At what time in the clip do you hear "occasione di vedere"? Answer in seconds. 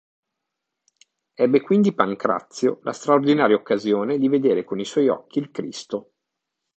3.55-4.63